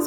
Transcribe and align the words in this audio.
Hi, 0.00 0.06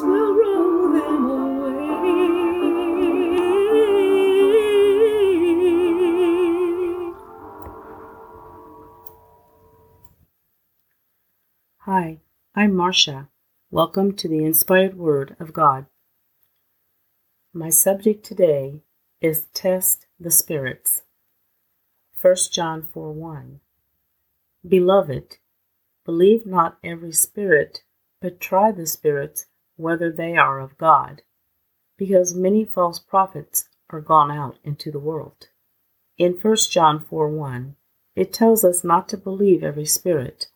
I'm 12.56 12.72
Marsha. 12.72 13.28
Welcome 13.70 14.16
to 14.16 14.28
the 14.28 14.44
Inspired 14.44 14.98
Word 14.98 15.36
of 15.38 15.52
God. 15.52 15.86
My 17.52 17.70
subject 17.70 18.26
today 18.26 18.82
is 19.20 19.44
Test 19.54 20.06
the 20.18 20.32
Spirits. 20.32 21.02
1 22.20 22.34
John 22.50 22.82
4 22.82 23.12
1. 23.12 23.60
Beloved, 24.66 25.36
believe 26.04 26.44
not 26.44 26.78
every 26.82 27.12
spirit, 27.12 27.84
but 28.20 28.40
try 28.40 28.72
the 28.72 28.88
spirits 28.88 29.46
whether 29.76 30.10
they 30.10 30.36
are 30.36 30.60
of 30.60 30.78
God, 30.78 31.22
because 31.96 32.34
many 32.34 32.64
false 32.64 32.98
prophets 32.98 33.68
are 33.90 34.00
gone 34.00 34.30
out 34.30 34.58
into 34.64 34.90
the 34.90 34.98
world. 34.98 35.48
In 36.16 36.34
1 36.34 36.56
John 36.70 37.04
4 37.04 37.28
1, 37.28 37.76
it 38.14 38.32
tells 38.32 38.64
us 38.64 38.84
not 38.84 39.08
to 39.08 39.16
believe 39.16 39.62
every 39.62 39.86
spirit. 39.86 40.46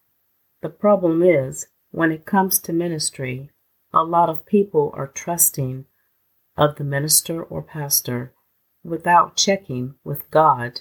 The 0.60 0.68
problem 0.68 1.22
is, 1.22 1.68
when 1.90 2.12
it 2.12 2.24
comes 2.24 2.58
to 2.60 2.72
ministry, 2.72 3.50
a 3.92 4.04
lot 4.04 4.28
of 4.28 4.46
people 4.46 4.92
are 4.94 5.06
trusting 5.06 5.86
of 6.56 6.76
the 6.76 6.84
minister 6.84 7.42
or 7.42 7.62
pastor 7.62 8.32
without 8.84 9.36
checking 9.36 9.94
with 10.04 10.30
God, 10.30 10.80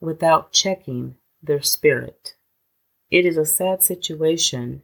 without 0.00 0.52
checking 0.52 1.16
their 1.42 1.62
spirit. 1.62 2.34
It 3.10 3.24
is 3.24 3.36
a 3.36 3.46
sad 3.46 3.82
situation 3.82 4.82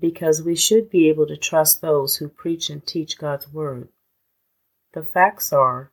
because 0.00 0.42
we 0.42 0.56
should 0.56 0.90
be 0.90 1.08
able 1.08 1.26
to 1.26 1.36
trust 1.36 1.80
those 1.80 2.16
who 2.16 2.28
preach 2.28 2.70
and 2.70 2.84
teach 2.86 3.18
God's 3.18 3.52
Word. 3.52 3.88
The 4.92 5.02
facts 5.02 5.52
are, 5.52 5.92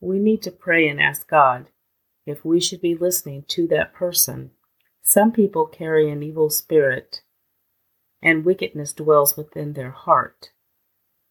we 0.00 0.18
need 0.18 0.42
to 0.42 0.50
pray 0.50 0.88
and 0.88 1.00
ask 1.00 1.28
God 1.28 1.66
if 2.26 2.44
we 2.44 2.60
should 2.60 2.80
be 2.80 2.94
listening 2.94 3.44
to 3.48 3.66
that 3.68 3.92
person. 3.92 4.50
Some 5.02 5.32
people 5.32 5.66
carry 5.66 6.10
an 6.10 6.22
evil 6.22 6.50
spirit, 6.50 7.22
and 8.22 8.44
wickedness 8.44 8.92
dwells 8.92 9.36
within 9.36 9.72
their 9.72 9.90
heart. 9.90 10.50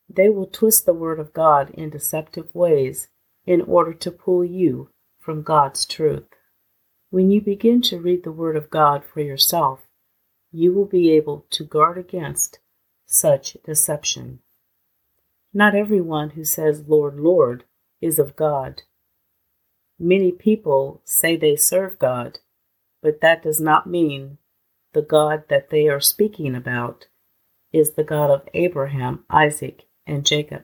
They 0.09 0.29
will 0.29 0.47
twist 0.47 0.85
the 0.85 0.93
Word 0.93 1.19
of 1.19 1.33
God 1.33 1.69
in 1.71 1.89
deceptive 1.89 2.53
ways 2.53 3.07
in 3.45 3.61
order 3.61 3.93
to 3.93 4.11
pull 4.11 4.43
you 4.43 4.89
from 5.19 5.41
God's 5.41 5.85
truth. 5.85 6.27
When 7.09 7.31
you 7.31 7.41
begin 7.41 7.81
to 7.83 7.99
read 7.99 8.23
the 8.23 8.31
Word 8.31 8.55
of 8.55 8.69
God 8.69 9.03
for 9.05 9.21
yourself, 9.21 9.79
you 10.51 10.73
will 10.73 10.85
be 10.85 11.11
able 11.11 11.45
to 11.49 11.63
guard 11.63 11.97
against 11.97 12.59
such 13.05 13.57
deception. 13.65 14.39
Not 15.53 15.75
everyone 15.75 16.31
who 16.31 16.43
says, 16.43 16.85
Lord, 16.87 17.19
Lord, 17.19 17.65
is 18.01 18.19
of 18.19 18.35
God. 18.35 18.83
Many 19.99 20.31
people 20.31 21.01
say 21.03 21.35
they 21.35 21.55
serve 21.55 21.99
God, 21.99 22.39
but 23.01 23.21
that 23.21 23.43
does 23.43 23.59
not 23.59 23.87
mean 23.87 24.37
the 24.93 25.01
God 25.01 25.43
that 25.49 25.69
they 25.69 25.87
are 25.87 25.99
speaking 25.99 26.55
about 26.55 27.07
is 27.71 27.91
the 27.91 28.03
God 28.03 28.29
of 28.29 28.47
Abraham, 28.53 29.23
Isaac, 29.29 29.87
and 30.05 30.25
Jacob. 30.25 30.63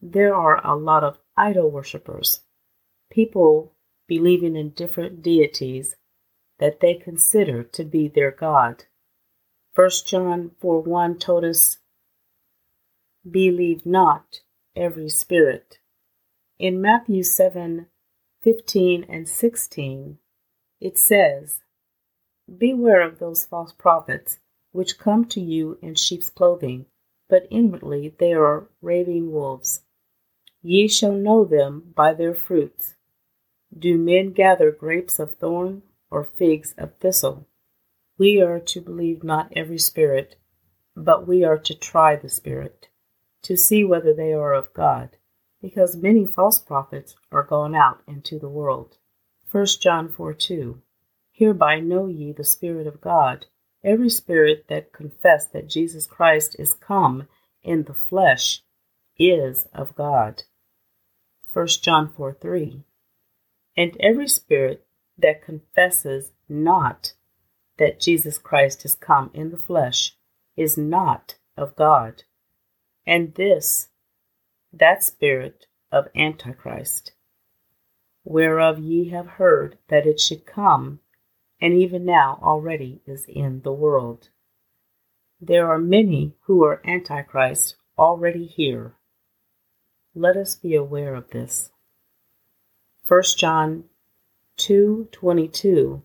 There 0.00 0.34
are 0.34 0.64
a 0.66 0.76
lot 0.76 1.04
of 1.04 1.18
idol 1.36 1.70
worshippers, 1.70 2.40
people 3.10 3.72
believing 4.06 4.56
in 4.56 4.70
different 4.70 5.22
deities 5.22 5.96
that 6.58 6.80
they 6.80 6.94
consider 6.94 7.62
to 7.62 7.84
be 7.84 8.08
their 8.08 8.30
God. 8.30 8.84
1 9.74 9.90
John 10.06 10.52
4 10.60 10.80
1 10.80 11.18
told 11.18 11.44
us, 11.44 11.78
Believe 13.28 13.84
not 13.84 14.40
every 14.74 15.08
spirit. 15.08 15.78
In 16.58 16.80
Matthew 16.80 17.22
7 17.22 17.86
15 18.42 19.04
and 19.08 19.28
16, 19.28 20.18
it 20.80 20.96
says, 20.96 21.62
Beware 22.46 23.00
of 23.00 23.18
those 23.18 23.44
false 23.44 23.72
prophets 23.72 24.38
which 24.70 24.98
come 24.98 25.24
to 25.24 25.40
you 25.40 25.78
in 25.82 25.94
sheep's 25.94 26.28
clothing, 26.28 26.86
but 27.28 27.48
inwardly 27.50 28.14
they 28.18 28.32
are 28.32 28.68
raving 28.80 29.32
wolves. 29.32 29.82
Ye 30.62 30.86
shall 30.86 31.12
know 31.12 31.44
them 31.44 31.92
by 31.94 32.14
their 32.14 32.34
fruits. 32.34 32.94
Do 33.76 33.98
men 33.98 34.32
gather 34.32 34.70
grapes 34.70 35.18
of 35.18 35.34
thorn 35.34 35.82
or 36.10 36.24
figs 36.24 36.74
of 36.78 36.94
thistle? 36.96 37.46
We 38.18 38.40
are 38.40 38.60
to 38.60 38.80
believe 38.80 39.22
not 39.22 39.52
every 39.54 39.78
spirit, 39.78 40.36
but 40.94 41.26
we 41.26 41.44
are 41.44 41.58
to 41.58 41.74
try 41.74 42.16
the 42.16 42.28
spirit, 42.28 42.88
to 43.42 43.56
see 43.56 43.84
whether 43.84 44.14
they 44.14 44.32
are 44.32 44.54
of 44.54 44.72
God, 44.72 45.16
because 45.60 45.96
many 45.96 46.26
false 46.26 46.58
prophets 46.58 47.14
are 47.30 47.42
gone 47.42 47.74
out 47.74 48.02
into 48.06 48.38
the 48.38 48.48
world. 48.48 48.96
1 49.50 49.66
John 49.80 50.08
4 50.08 50.32
2. 50.32 50.80
Hereby 51.32 51.80
know 51.80 52.06
ye 52.06 52.32
the 52.32 52.44
Spirit 52.44 52.86
of 52.86 53.00
God. 53.00 53.46
Every 53.84 54.08
spirit 54.08 54.66
that 54.68 54.92
confess 54.92 55.46
that 55.48 55.68
Jesus 55.68 56.06
Christ 56.06 56.56
is 56.58 56.72
come 56.72 57.28
in 57.62 57.84
the 57.84 57.94
flesh 57.94 58.62
is 59.18 59.66
of 59.74 59.94
God. 59.94 60.44
1 61.52 61.66
John 61.82 62.12
4 62.16 62.32
3. 62.32 62.82
And 63.76 63.96
every 64.00 64.28
spirit 64.28 64.85
that 65.18 65.44
confesses 65.44 66.32
not 66.48 67.12
that 67.78 68.00
Jesus 68.00 68.38
Christ 68.38 68.84
is 68.84 68.94
come 68.94 69.30
in 69.34 69.50
the 69.50 69.56
flesh 69.56 70.16
is 70.56 70.78
not 70.78 71.36
of 71.56 71.76
God. 71.76 72.24
And 73.06 73.34
this, 73.34 73.88
that 74.72 75.04
spirit 75.04 75.66
of 75.92 76.08
Antichrist, 76.14 77.12
whereof 78.24 78.78
ye 78.78 79.10
have 79.10 79.26
heard 79.26 79.78
that 79.88 80.06
it 80.06 80.18
should 80.18 80.46
come, 80.46 81.00
and 81.60 81.74
even 81.74 82.04
now 82.04 82.38
already 82.42 83.00
is 83.06 83.24
in 83.28 83.62
the 83.62 83.72
world. 83.72 84.28
There 85.40 85.70
are 85.70 85.78
many 85.78 86.34
who 86.42 86.64
are 86.64 86.82
Antichrist 86.86 87.76
already 87.98 88.46
here. 88.46 88.94
Let 90.14 90.36
us 90.36 90.54
be 90.54 90.74
aware 90.74 91.14
of 91.14 91.30
this. 91.30 91.70
1 93.06 93.22
John 93.36 93.84
2:22 94.56 96.02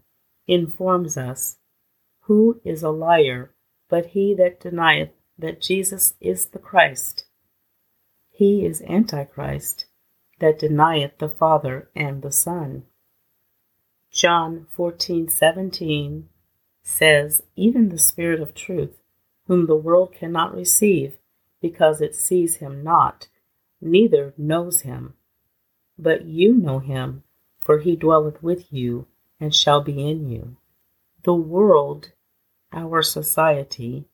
informs 0.48 1.18
us, 1.18 1.58
"Who 2.22 2.60
is 2.64 2.84
a 2.84 2.90
liar 2.90 3.54
but 3.88 4.08
he 4.08 4.34
that 4.36 4.60
denieth 4.60 5.12
that 5.38 5.62
Jesus 5.62 6.16
is 6.20 6.48
the 6.48 6.60
Christ? 6.60 7.26
He 8.30 8.66
is 8.66 8.82
Antichrist 8.82 9.86
that 10.40 10.60
denieth 10.60 11.18
the 11.18 11.30
Father 11.30 11.90
and 11.96 12.22
the 12.22 12.32
Son." 12.32 12.86
John 14.10 14.66
14:17 14.76 16.28
says, 16.84 17.44
"Even 17.56 17.90
the 17.90 17.98
Spirit 17.98 18.42
of 18.42 18.54
truth, 18.54 19.02
whom 19.46 19.66
the 19.66 19.76
world 19.76 20.12
cannot 20.12 20.54
receive, 20.54 21.18
because 21.62 22.02
it 22.02 22.16
sees 22.16 22.58
him 22.58 22.84
not, 22.84 23.30
neither 23.80 24.34
knows 24.38 24.82
him." 24.82 25.16
But 25.98 26.26
you 26.26 26.54
know 26.54 26.80
him, 26.80 27.24
for 27.62 27.80
he 27.80 27.96
dwelleth 27.96 28.42
with 28.42 28.72
you 28.72 29.08
and 29.40 29.54
shall 29.54 29.82
be 29.82 30.08
in 30.10 30.30
you. 30.30 30.58
The 31.24 31.34
world, 31.34 32.12
our 32.74 33.02
society, 33.02 34.06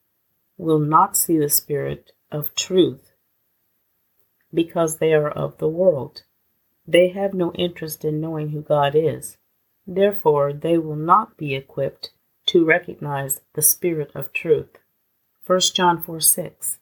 will 0.57 0.79
not 0.79 1.15
see 1.15 1.37
the 1.37 1.49
Spirit 1.49 2.11
of 2.31 2.55
truth 2.55 3.13
because 4.53 4.97
they 4.97 5.13
are 5.13 5.29
of 5.29 5.57
the 5.57 5.69
world. 5.69 6.23
They 6.85 7.09
have 7.09 7.33
no 7.33 7.51
interest 7.53 8.05
in 8.05 8.21
knowing 8.21 8.49
who 8.49 8.61
God 8.61 8.95
is. 8.95 9.37
Therefore, 9.85 10.53
they 10.53 10.77
will 10.77 10.95
not 10.95 11.37
be 11.37 11.55
equipped 11.55 12.11
to 12.47 12.65
recognize 12.65 13.41
the 13.53 13.61
Spirit 13.61 14.11
of 14.15 14.33
truth. 14.33 14.77
1 15.45 15.59
John 15.73 16.01
4 16.01 16.19
6. 16.19 16.79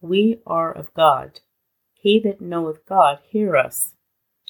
We 0.00 0.40
are 0.46 0.72
of 0.72 0.94
God. 0.94 1.40
He 1.92 2.20
that 2.20 2.40
knoweth 2.40 2.86
God, 2.86 3.18
hear 3.28 3.56
us. 3.56 3.94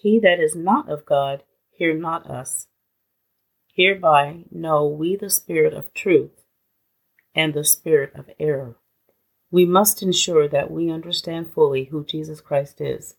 He 0.00 0.20
that 0.20 0.38
is 0.38 0.54
not 0.54 0.88
of 0.88 1.04
God, 1.04 1.42
hear 1.70 1.92
not 1.92 2.30
us. 2.30 2.68
Hereby 3.74 4.44
know 4.50 4.86
we 4.86 5.16
the 5.16 5.30
spirit 5.30 5.74
of 5.74 5.92
truth 5.92 6.44
and 7.34 7.52
the 7.52 7.64
spirit 7.64 8.12
of 8.14 8.30
error. 8.38 8.76
We 9.50 9.64
must 9.64 10.02
ensure 10.02 10.46
that 10.48 10.70
we 10.70 10.90
understand 10.90 11.52
fully 11.52 11.84
who 11.84 12.04
Jesus 12.04 12.40
Christ 12.40 12.80
is. 12.80 13.16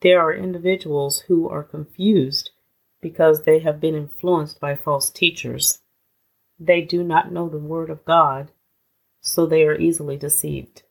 There 0.00 0.20
are 0.20 0.32
individuals 0.32 1.20
who 1.28 1.48
are 1.48 1.62
confused 1.62 2.50
because 3.02 3.42
they 3.42 3.58
have 3.58 3.80
been 3.80 3.94
influenced 3.94 4.60
by 4.60 4.76
false 4.76 5.10
teachers. 5.10 5.80
They 6.58 6.80
do 6.80 7.02
not 7.02 7.32
know 7.32 7.48
the 7.48 7.58
Word 7.58 7.90
of 7.90 8.04
God, 8.04 8.50
so 9.20 9.44
they 9.44 9.64
are 9.64 9.78
easily 9.78 10.16
deceived. 10.16 10.84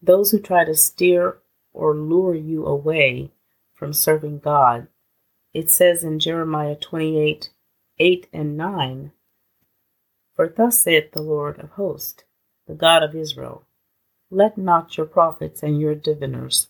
Those 0.00 0.30
who 0.30 0.38
try 0.38 0.64
to 0.64 0.74
steer 0.74 1.38
or 1.72 1.96
lure 1.96 2.34
you 2.34 2.66
away 2.66 3.32
from 3.82 3.92
serving 3.92 4.38
God. 4.38 4.86
It 5.52 5.68
says 5.68 6.04
in 6.04 6.20
Jeremiah 6.20 6.76
28 6.76 7.50
8 7.98 8.28
and 8.32 8.56
9 8.56 9.10
For 10.36 10.48
thus 10.48 10.80
saith 10.80 11.10
the 11.10 11.20
Lord 11.20 11.58
of 11.58 11.70
hosts, 11.70 12.22
the 12.68 12.76
God 12.76 13.02
of 13.02 13.16
Israel, 13.16 13.64
let 14.30 14.56
not 14.56 14.96
your 14.96 15.06
prophets 15.06 15.64
and 15.64 15.80
your 15.80 15.96
diviners 15.96 16.68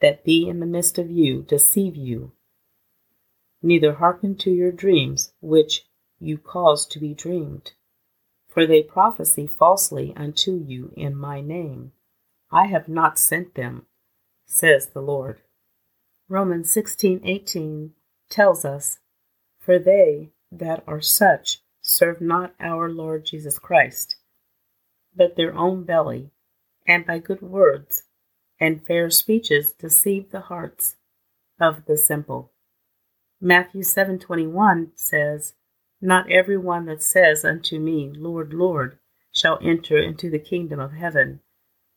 that 0.00 0.24
be 0.24 0.48
in 0.48 0.60
the 0.60 0.64
midst 0.64 0.96
of 0.96 1.10
you 1.10 1.42
deceive 1.42 1.96
you, 1.96 2.32
neither 3.60 3.96
hearken 3.96 4.36
to 4.36 4.50
your 4.50 4.72
dreams 4.72 5.34
which 5.42 5.84
you 6.18 6.38
cause 6.38 6.86
to 6.86 6.98
be 6.98 7.12
dreamed. 7.12 7.72
For 8.48 8.66
they 8.66 8.82
prophesy 8.82 9.46
falsely 9.46 10.14
unto 10.16 10.52
you 10.52 10.94
in 10.96 11.14
my 11.14 11.42
name. 11.42 11.92
I 12.50 12.68
have 12.68 12.88
not 12.88 13.18
sent 13.18 13.54
them, 13.54 13.84
says 14.46 14.86
the 14.86 15.02
Lord. 15.02 15.42
Romans 16.28 16.74
16:18 16.74 17.92
tells 18.28 18.64
us, 18.64 18.98
For 19.60 19.78
they 19.78 20.32
that 20.50 20.82
are 20.84 21.00
such 21.00 21.62
serve 21.80 22.20
not 22.20 22.52
our 22.58 22.90
Lord 22.90 23.24
Jesus 23.24 23.60
Christ, 23.60 24.16
but 25.14 25.36
their 25.36 25.54
own 25.54 25.84
belly, 25.84 26.32
and 26.84 27.06
by 27.06 27.20
good 27.20 27.42
words 27.42 28.08
and 28.58 28.84
fair 28.84 29.08
speeches 29.08 29.72
deceive 29.72 30.30
the 30.30 30.40
hearts 30.40 30.96
of 31.60 31.84
the 31.84 31.96
simple. 31.96 32.52
Matthew 33.40 33.82
7:21 33.82 34.98
says, 34.98 35.54
Not 36.00 36.30
every 36.30 36.56
one 36.56 36.86
that 36.86 37.02
says 37.02 37.44
unto 37.44 37.78
me, 37.78 38.10
Lord, 38.10 38.52
Lord, 38.52 38.98
shall 39.30 39.60
enter 39.62 39.96
into 39.96 40.28
the 40.28 40.40
kingdom 40.40 40.80
of 40.80 40.92
heaven, 40.92 41.40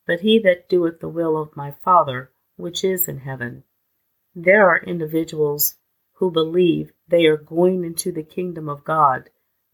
but 0.05 0.19
he 0.19 0.37
that 0.39 0.69
doeth 0.69 0.99
the 0.99 1.09
will 1.09 1.35
of 1.35 1.55
my 1.55 1.71
Father 1.71 2.31
which 2.57 2.83
is 2.83 3.07
in 3.07 3.19
heaven. 3.19 3.63
There 4.35 4.69
are 4.69 4.83
individuals 4.83 5.75
who 6.13 6.31
believe 6.31 6.91
they 7.07 7.25
are 7.25 7.37
going 7.37 7.83
into 7.83 8.11
the 8.11 8.23
kingdom 8.23 8.69
of 8.69 8.83
God 8.83 9.29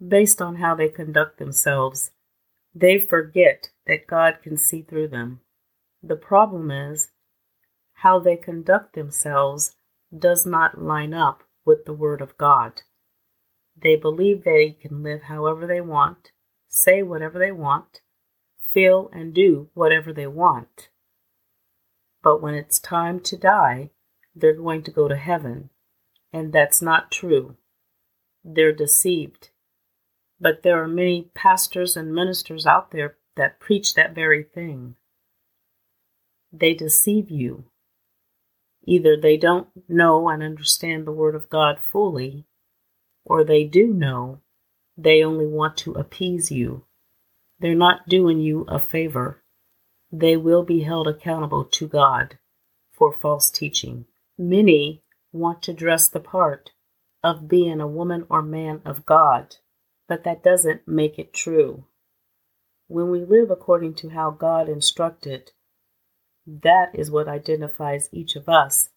based 0.06 0.42
on 0.42 0.56
how 0.56 0.75
they 0.75 0.90
conduct 0.90 1.40
themselves. 1.40 2.12
They 2.74 3.00
forget 3.00 3.69
that 3.88 4.07
God 4.07 4.40
can 4.44 4.57
see 4.57 4.81
through 4.81 5.10
them. 5.10 5.42
The 6.04 6.16
problem 6.16 6.72
is 6.72 7.12
how 7.94 8.19
they 8.19 8.38
conduct 8.38 8.94
themselves 8.94 9.75
does 10.18 10.46
not 10.46 10.81
line 10.81 11.13
up 11.13 11.44
with 11.66 11.86
the 11.86 11.94
Word 11.94 12.22
of 12.22 12.38
God. 12.38 12.81
They 13.75 13.96
believe 13.96 14.44
they 14.44 14.72
can 14.72 15.04
live 15.04 15.24
however 15.24 15.66
they 15.66 15.81
want, 15.81 16.31
say 16.68 17.01
whatever 17.01 17.40
they 17.40 17.51
want, 17.51 18.01
feel 18.62 19.10
and 19.12 19.34
do 19.34 19.69
whatever 19.74 20.13
they 20.13 20.28
want. 20.28 20.90
But 22.22 22.42
when 22.42 22.54
it's 22.54 22.80
time 22.80 23.19
to 23.22 23.38
die, 23.38 23.92
they're 24.36 24.54
going 24.54 24.84
to 24.84 24.92
go 24.92 25.08
to 25.08 25.16
heaven. 25.16 25.70
And 26.34 26.52
that's 26.52 26.82
not 26.82 27.12
true. 27.12 27.56
They're 28.44 28.74
deceived. 28.74 29.50
But 30.40 30.64
there 30.64 30.84
are 30.84 30.88
many 30.88 31.30
pastors 31.34 31.96
and 31.96 32.14
ministers 32.14 32.66
out 32.66 32.92
there 32.92 33.18
that 33.36 33.60
preach 33.60 33.94
that 33.94 34.14
very 34.14 34.44
thing 34.44 34.96
they 36.60 36.74
deceive 36.74 37.30
you. 37.30 37.66
Either 38.86 39.18
they 39.18 39.38
don't 39.38 39.68
know 39.88 40.30
and 40.30 40.44
understand 40.44 41.06
the 41.06 41.12
Word 41.12 41.36
of 41.36 41.50
God 41.50 41.80
fully, 41.80 42.46
or 43.26 43.44
they 43.44 43.64
do 43.64 43.88
know, 43.88 44.40
they 44.98 45.24
only 45.24 45.48
want 45.48 45.76
to 45.78 45.94
appease 45.94 46.52
you. 46.52 46.86
They're 47.60 47.76
not 47.76 48.08
doing 48.08 48.40
you 48.40 48.66
a 48.68 48.80
favor. 48.80 49.44
They 50.12 50.38
will 50.38 50.64
be 50.64 50.82
held 50.82 51.08
accountable 51.08 51.66
to 51.66 51.88
God 51.88 52.38
for 52.94 53.12
false 53.12 53.50
teaching. 53.50 54.06
Many 54.38 55.02
want 55.32 55.62
to 55.64 55.74
dress 55.74 56.10
the 56.10 56.20
part 56.20 56.72
of 57.24 57.48
being 57.48 57.80
a 57.80 57.88
woman 57.88 58.26
or 58.30 58.42
man 58.42 58.82
of 58.84 59.06
God, 59.06 59.56
but 60.08 60.24
that 60.26 60.44
doesn't 60.44 60.88
make 60.88 61.18
it 61.18 61.34
true. 61.34 61.86
When 62.88 63.10
we 63.10 63.24
live 63.24 63.50
according 63.50 63.96
to 63.96 64.10
how 64.10 64.32
God 64.32 64.68
instructed, 64.68 65.52
that 66.46 66.92
is 66.94 67.10
what 67.10 67.28
identifies 67.30 68.10
each 68.12 68.36
of 68.36 68.50
us 68.50 68.90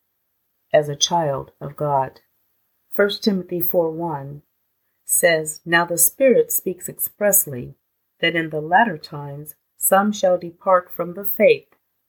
as 0.73 0.88
a 0.88 0.96
child 0.96 1.52
of 1.61 1.76
God. 1.76 2.20
1 2.96 3.11
Timothy 3.23 3.61
4 3.61 3.93
1 3.93 4.43
says, 5.05 5.61
Now 5.64 5.85
the 5.85 5.99
Spirit 5.99 6.50
speaks 6.50 6.88
expressly 6.88 7.76
that 8.20 8.35
in 8.35 8.50
the 8.50 8.61
latter 8.61 8.99
times 8.99 9.55
some 9.76 10.12
shall 10.12 10.37
depart 10.37 10.93
from 10.93 11.14
the 11.14 11.25
faith, 11.25 11.69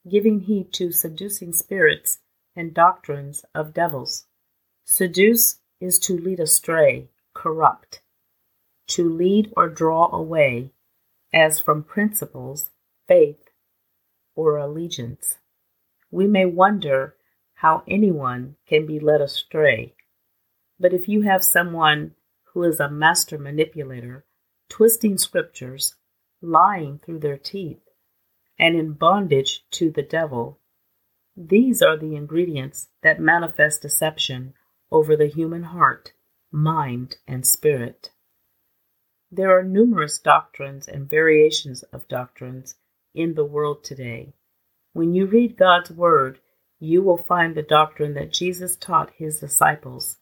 giving 0.09 0.41
heed 0.41 0.73
to 0.73 0.91
seducing 0.91 1.53
spirits 1.53 2.19
and 2.59 2.73
doctrines 2.73 3.45
of 3.55 3.73
devils. 3.73 4.25
Seduce 4.83 5.59
is 5.79 5.97
to 5.99 6.17
lead 6.17 6.41
astray, 6.41 7.07
corrupt, 7.33 8.01
to 8.87 9.09
lead 9.09 9.53
or 9.55 9.69
draw 9.69 10.13
away, 10.13 10.71
as 11.33 11.59
from 11.59 11.83
principles, 11.83 12.71
faith, 13.07 13.49
or 14.35 14.57
allegiance. 14.57 15.37
We 16.11 16.27
may 16.27 16.45
wonder 16.45 17.15
how 17.53 17.83
anyone 17.87 18.57
can 18.67 18.85
be 18.85 18.99
led 18.99 19.21
astray, 19.21 19.93
but 20.77 20.93
if 20.93 21.07
you 21.07 21.21
have 21.21 21.43
someone 21.43 22.15
who 22.53 22.63
is 22.63 22.81
a 22.81 22.89
master 22.89 23.37
manipulator, 23.37 24.25
twisting 24.67 25.17
scriptures, 25.17 25.95
lying 26.41 26.99
through 26.99 27.19
their 27.19 27.37
teeth, 27.37 27.87
and 28.57 28.75
in 28.75 28.93
bondage 28.93 29.63
to 29.71 29.91
the 29.91 30.03
devil, 30.03 30.59
these 31.41 31.81
are 31.81 31.95
the 31.95 32.17
ingredients 32.17 32.89
that 33.01 33.21
manifest 33.21 33.81
deception 33.81 34.53
over 34.91 35.15
the 35.15 35.27
human 35.27 35.63
heart, 35.63 36.11
mind, 36.51 37.15
and 37.25 37.47
spirit. 37.47 38.11
There 39.31 39.57
are 39.57 39.63
numerous 39.63 40.19
doctrines 40.19 40.85
and 40.85 41.09
variations 41.09 41.83
of 41.93 42.09
doctrines 42.09 42.75
in 43.15 43.35
the 43.35 43.45
world 43.45 43.85
today. 43.85 44.33
When 44.91 45.13
you 45.13 45.27
read 45.27 45.55
God's 45.55 45.91
Word, 45.91 46.39
you 46.77 47.01
will 47.01 47.23
find 47.23 47.55
the 47.55 47.63
doctrine 47.63 48.15
that 48.15 48.33
Jesus 48.33 48.75
taught 48.75 49.11
his 49.15 49.39
disciples. 49.39 50.17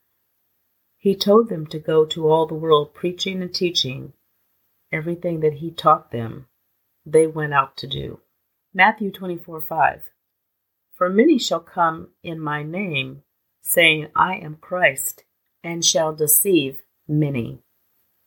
He 0.97 1.15
told 1.15 1.49
them 1.49 1.65
to 1.67 1.79
go 1.79 2.05
to 2.05 2.29
all 2.29 2.45
the 2.45 2.53
world 2.53 2.93
preaching 2.93 3.41
and 3.41 3.51
teaching 3.51 4.13
everything 4.91 5.39
that 5.39 5.53
he 5.53 5.71
taught 5.71 6.11
them. 6.11 6.45
They 7.07 7.25
went 7.25 7.55
out 7.55 7.75
to 7.77 7.87
do. 7.87 8.19
Matthew 8.71 9.09
24 9.09 9.61
5. 9.61 10.01
For 10.97 11.09
many 11.09 11.37
shall 11.37 11.59
come 11.59 12.09
in 12.23 12.39
my 12.39 12.63
name, 12.63 13.21
saying, 13.61 14.07
I 14.15 14.37
am 14.37 14.55
Christ, 14.55 15.25
and 15.63 15.85
shall 15.85 16.15
deceive 16.15 16.81
many. 17.07 17.59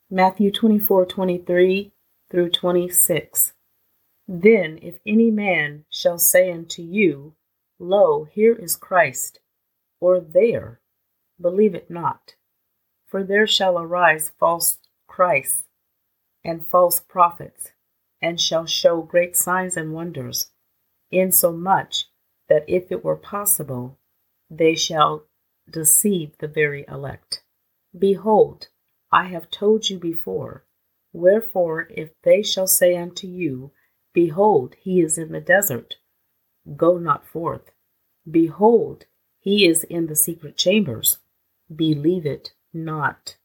Matthew 0.08 0.52
24 0.52 1.04
23 1.06 1.92
through 2.30 2.50
26. 2.50 3.54
Then 4.28 4.78
if 4.82 5.00
any 5.04 5.32
man 5.32 5.84
shall 5.90 6.16
say 6.18 6.52
unto 6.52 6.80
you, 6.80 7.34
Lo, 7.80 8.22
here 8.30 8.54
is 8.54 8.76
Christ, 8.76 9.40
or 9.98 10.20
there, 10.20 10.80
believe 11.40 11.74
it 11.74 11.90
not. 11.90 12.36
For 13.08 13.24
there 13.24 13.48
shall 13.48 13.80
arise 13.80 14.30
false 14.38 14.78
Christs 15.08 15.64
and 16.44 16.64
false 16.64 17.00
prophets, 17.00 17.72
and 18.22 18.40
shall 18.40 18.66
show 18.66 19.02
great 19.02 19.36
signs 19.36 19.76
and 19.76 19.92
wonders, 19.92 20.52
insomuch 21.10 22.09
that 22.50 22.64
if 22.68 22.92
it 22.92 23.02
were 23.02 23.16
possible, 23.16 23.96
they 24.50 24.74
shall 24.74 25.24
deceive 25.70 26.36
the 26.38 26.48
very 26.48 26.84
elect. 26.88 27.42
Behold, 27.96 28.68
I 29.10 29.26
have 29.28 29.50
told 29.50 29.88
you 29.88 29.98
before. 29.98 30.64
Wherefore, 31.12 31.86
if 31.90 32.10
they 32.22 32.42
shall 32.42 32.66
say 32.66 32.96
unto 32.96 33.26
you, 33.26 33.70
Behold, 34.12 34.74
he 34.80 35.00
is 35.00 35.16
in 35.16 35.30
the 35.30 35.40
desert. 35.40 35.94
Go 36.76 36.98
not 36.98 37.24
forth. 37.24 37.70
Behold, 38.28 39.06
he 39.38 39.66
is 39.66 39.84
in 39.84 40.08
the 40.08 40.16
secret 40.16 40.56
chambers. 40.56 41.18
Believe 41.74 42.26
it 42.26 42.52
not. 42.74 43.36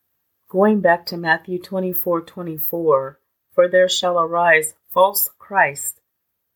Going 0.50 0.82
back 0.82 1.06
to 1.08 1.18
Matthew 1.18 1.60
24 1.62 2.22
24, 2.22 3.20
for 3.54 3.68
there 3.68 3.90
shall 3.90 4.20
arise 4.20 4.74
false 4.92 5.30
Christs 5.38 6.00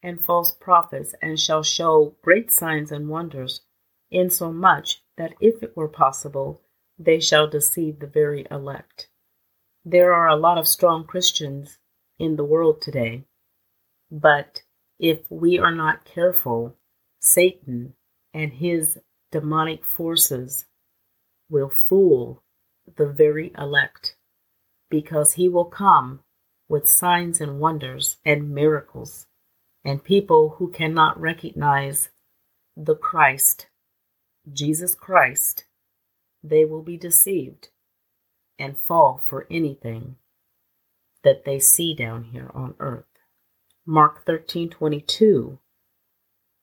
and 0.02 0.22
false 0.22 0.54
prophets, 0.54 1.14
and 1.22 1.40
shall 1.40 1.64
show 1.64 2.16
great 2.22 2.52
signs 2.52 2.92
and 2.92 3.10
wonders, 3.10 3.62
insomuch 4.12 5.02
that 5.18 5.34
if 5.40 5.62
it 5.62 5.76
were 5.76 5.88
possible, 5.88 6.62
they 6.98 7.20
shall 7.20 7.48
deceive 7.48 8.00
the 8.00 8.08
very 8.08 8.46
elect. 8.50 9.10
There 9.86 10.14
are 10.14 10.28
a 10.28 10.36
lot 10.36 10.58
of 10.58 10.68
strong 10.68 11.06
Christians 11.06 11.78
in 12.18 12.36
the 12.36 12.44
world 12.44 12.82
today 12.82 13.26
but 14.12 14.64
if 14.98 15.20
we 15.30 15.60
are 15.60 15.74
not 15.74 16.06
careful, 16.06 16.76
Satan 17.20 17.94
and 18.34 18.54
his 18.54 19.00
demonic 19.32 19.86
forces 19.86 20.66
will 21.50 21.70
fool 21.70 22.44
the 22.98 23.08
very 23.08 23.52
elect 23.58 24.16
because 24.90 25.34
he 25.34 25.48
will 25.48 25.66
come 25.66 26.22
with 26.68 26.88
signs 26.88 27.40
and 27.40 27.60
wonders 27.60 28.18
and 28.26 28.50
miracles. 28.50 29.28
And 29.90 30.04
people 30.04 30.58
who 30.60 30.70
cannot 30.70 31.20
recognize 31.20 32.10
the 32.78 32.94
Christ, 32.94 33.70
Jesus 34.54 34.94
Christ, 34.94 35.66
they 36.44 36.64
will 36.64 36.84
be 36.84 36.96
deceived 36.96 37.70
and 38.60 38.78
fall 38.78 39.24
for 39.26 39.48
anything 39.50 40.18
that 41.24 41.44
they 41.44 41.58
see 41.58 41.96
down 41.96 42.26
here 42.26 42.52
on 42.54 42.76
earth. 42.80 43.08
Mark 43.84 44.28
13:22 44.28 45.58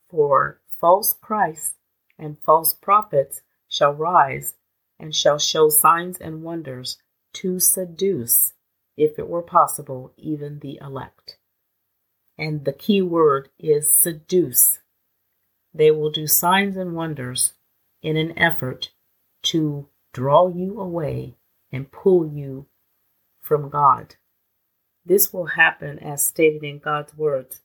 For 0.09 0.61
false 0.81 1.13
Christs 1.13 1.75
and 2.17 2.39
false 2.45 2.75
prophets 2.75 3.43
shall 3.67 3.93
rise 3.93 4.55
and 5.01 5.13
shall 5.13 5.41
show 5.41 5.69
signs 5.69 6.17
and 6.19 6.45
wonders 6.45 7.03
to 7.33 7.59
seduce, 7.59 8.55
if 8.97 9.19
it 9.19 9.29
were 9.29 9.43
possible, 9.43 10.13
even 10.17 10.61
the 10.61 10.79
elect. 10.81 11.39
And 12.39 12.65
the 12.65 12.73
key 12.73 13.03
word 13.03 13.49
is 13.59 13.95
seduce. 13.95 14.79
They 15.73 15.91
will 15.91 16.11
do 16.11 16.27
signs 16.27 16.77
and 16.77 16.95
wonders 16.95 17.55
in 18.03 18.17
an 18.17 18.39
effort 18.39 18.91
to 19.45 19.89
draw 20.13 20.49
you 20.49 20.81
away 20.81 21.37
and 21.73 21.91
pull 21.91 22.27
you 22.27 22.67
from 23.41 23.69
God. 23.69 24.17
This 25.05 25.33
will 25.33 25.47
happen 25.47 25.99
as 25.99 26.27
stated 26.27 26.65
in 26.65 26.79
God's 26.79 27.17
words, 27.17 27.61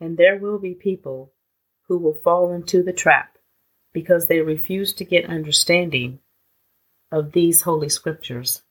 and 0.00 0.16
there 0.16 0.36
will 0.36 0.58
be 0.58 0.74
people 0.74 1.32
who 1.86 1.98
will 1.98 2.14
fall 2.14 2.52
into 2.52 2.82
the 2.82 2.92
trap 2.92 3.38
because 3.92 4.26
they 4.26 4.40
refuse 4.40 4.92
to 4.94 5.04
get 5.04 5.26
understanding 5.26 6.20
of 7.12 7.32
these 7.32 7.62
holy 7.62 7.88
scriptures, 7.88 8.62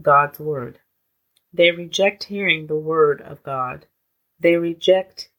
God's 0.00 0.38
word. 0.38 0.78
They 1.52 1.70
reject 1.70 2.24
hearing 2.24 2.66
the 2.66 2.76
word 2.76 3.20
of 3.20 3.42
God. 3.42 3.86
They 4.42 4.56
reject 4.56 5.30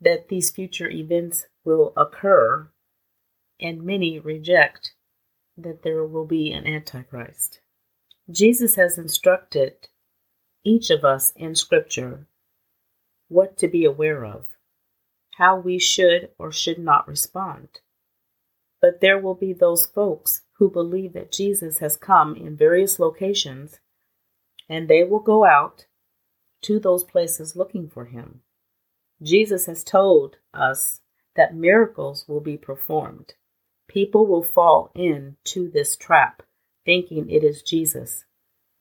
that 0.00 0.28
these 0.28 0.50
future 0.50 0.90
events 0.90 1.46
will 1.64 1.92
occur, 1.96 2.68
and 3.60 3.84
many 3.84 4.18
reject 4.18 4.94
that 5.56 5.84
there 5.84 6.04
will 6.04 6.26
be 6.26 6.50
an 6.50 6.66
Antichrist. 6.66 7.60
Jesus 8.28 8.74
has 8.74 8.98
instructed 8.98 9.74
each 10.64 10.90
of 10.90 11.04
us 11.04 11.32
in 11.36 11.54
Scripture 11.54 12.26
what 13.28 13.56
to 13.58 13.68
be 13.68 13.84
aware 13.84 14.24
of, 14.24 14.46
how 15.36 15.56
we 15.56 15.78
should 15.78 16.30
or 16.36 16.50
should 16.50 16.78
not 16.78 17.06
respond. 17.06 17.68
But 18.82 19.00
there 19.00 19.20
will 19.20 19.36
be 19.36 19.52
those 19.52 19.86
folks 19.86 20.42
who 20.54 20.68
believe 20.68 21.12
that 21.12 21.30
Jesus 21.30 21.78
has 21.78 21.96
come 21.96 22.34
in 22.34 22.56
various 22.56 22.98
locations, 22.98 23.78
and 24.68 24.88
they 24.88 25.04
will 25.04 25.20
go 25.20 25.44
out 25.44 25.86
to 26.62 26.78
those 26.78 27.04
places 27.04 27.56
looking 27.56 27.88
for 27.88 28.06
him. 28.06 28.42
Jesus 29.22 29.66
has 29.66 29.84
told 29.84 30.36
us 30.54 31.00
that 31.36 31.54
miracles 31.54 32.24
will 32.26 32.40
be 32.40 32.56
performed. 32.56 33.34
People 33.88 34.26
will 34.26 34.42
fall 34.42 34.90
into 34.94 35.70
this 35.70 35.96
trap 35.96 36.42
thinking 36.84 37.30
it 37.30 37.44
is 37.44 37.62
Jesus, 37.62 38.24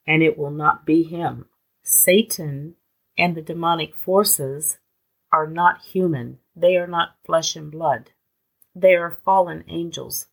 and 0.08 0.24
it 0.24 0.38
will 0.38 0.52
not 0.52 0.86
be 0.86 1.04
him. 1.04 1.46
Satan 1.84 2.76
and 3.18 3.36
the 3.36 3.42
demonic 3.42 3.96
forces 3.96 4.78
are 5.32 5.48
not 5.48 5.82
human, 5.82 6.40
they 6.56 6.78
are 6.78 6.88
not 6.88 7.16
flesh 7.26 7.56
and 7.56 7.72
blood. 7.72 8.12
They 8.74 8.96
are 8.96 9.20
fallen 9.24 9.64
angels. 9.68 10.28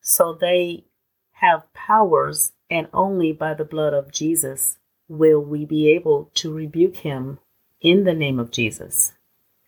So 0.00 0.36
they 0.38 0.84
have 1.32 1.72
powers, 1.72 2.52
and 2.70 2.88
only 2.92 3.32
by 3.32 3.54
the 3.54 3.64
blood 3.64 3.94
of 3.94 4.12
Jesus 4.12 4.78
will 5.12 5.40
we 5.40 5.64
be 5.64 5.88
able 5.88 6.30
to 6.34 6.52
rebuke 6.52 6.96
him 6.96 7.38
in 7.80 8.04
the 8.04 8.14
name 8.14 8.38
of 8.38 8.50
Jesus, 8.50 9.12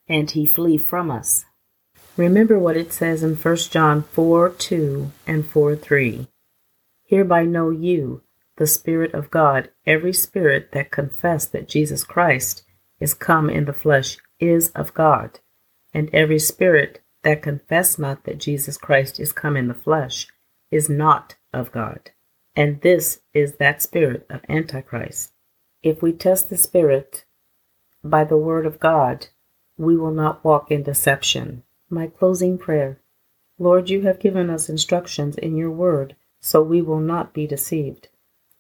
and 0.09 0.31
he 0.31 0.47
flee 0.47 0.79
from 0.79 1.11
us. 1.11 1.45
Remember 2.17 2.59
what 2.59 2.77
it 2.77 2.93
says 2.93 3.23
in 3.23 3.35
1 3.35 3.57
John 3.71 4.03
4 4.03 4.51
2 4.51 5.13
and 5.27 5.47
4 5.47 5.77
3. 5.77 6.29
Hereby 7.05 7.45
know 7.45 7.71
you 7.71 8.23
the 8.57 8.67
Spirit 8.67 9.13
of 9.15 9.31
God, 9.31 9.71
every 9.85 10.13
spirit 10.13 10.71
that 10.73 10.93
confess 10.93 11.45
that 11.47 11.69
Jesus 11.69 12.05
Christ 12.05 12.63
is 13.01 13.15
come 13.15 13.51
in 13.51 13.65
the 13.65 13.73
flesh 13.73 14.17
is 14.39 14.71
of 14.71 14.95
God, 14.95 15.41
and 15.93 16.09
every 16.13 16.39
spirit 16.39 17.03
that 17.23 17.43
confess 17.43 17.99
not 17.99 18.25
that 18.25 18.39
Jesus 18.39 18.77
Christ 18.77 19.19
is 19.19 19.33
come 19.33 19.57
in 19.57 19.69
the 19.69 19.75
flesh 19.75 20.29
is 20.71 20.89
not 20.89 21.35
of 21.53 21.73
God. 21.73 22.11
And 22.55 22.81
this 22.83 23.21
is 23.33 23.57
that 23.57 23.83
spirit 23.83 24.27
of 24.31 24.41
Antichrist. 24.49 25.34
If 25.85 26.01
we 26.01 26.15
test 26.15 26.49
the 26.49 26.57
spirit 26.57 27.27
by 28.03 28.25
the 28.25 28.39
word 28.39 28.65
of 28.65 28.81
God, 28.81 29.27
we 29.77 29.99
will 29.99 30.13
not 30.13 30.43
walk 30.43 30.71
in 30.71 30.83
deception. 30.83 31.63
My 31.91 32.07
closing 32.07 32.57
prayer 32.57 33.03
Lord, 33.59 33.91
you 33.91 34.01
have 34.01 34.19
given 34.19 34.49
us 34.49 34.71
instructions 34.71 35.37
in 35.37 35.57
your 35.57 35.71
word, 35.71 36.17
so 36.41 36.63
we 36.63 36.81
will 36.81 37.01
not 37.01 37.35
be 37.35 37.47
deceived. 37.47 38.09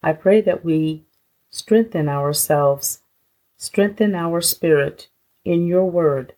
I 0.02 0.12
pray 0.12 0.43
that 0.43 0.66
we 0.66 1.07
strengthen 1.49 2.11
ourselves, 2.11 3.00
strengthen 3.57 4.14
our 4.14 4.43
spirit 4.43 5.09
in 5.47 5.66
your 5.66 5.90
word, 5.90 6.35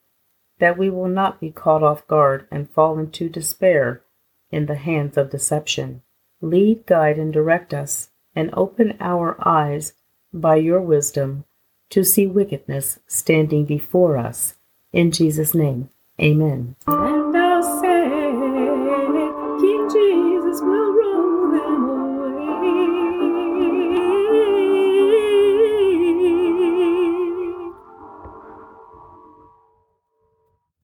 that 0.61 0.79
we 0.79 0.89
will 0.89 1.09
not 1.09 1.41
be 1.41 1.51
caught 1.51 1.83
off 1.83 2.07
guard 2.07 2.47
and 2.49 2.71
fall 2.71 2.97
into 3.01 3.29
despair 3.29 4.03
in 4.53 4.67
the 4.67 4.77
hands 4.77 5.17
of 5.17 5.31
deception. 5.31 6.03
Lead, 6.41 6.87
guide, 6.87 7.19
and 7.19 7.33
direct 7.33 7.75
us, 7.75 8.11
and 8.37 8.51
open 8.53 8.97
our 9.01 9.37
eyes 9.45 9.95
by 10.33 10.57
your 10.57 10.81
wisdom 10.81 11.45
to 11.91 12.05
see 12.05 12.27
wickedness 12.27 12.99
standing 13.07 13.65
before 13.65 14.17
us. 14.17 14.55
In 14.93 15.11
Jesus' 15.13 15.55
name, 15.55 15.91
amen. 16.21 16.77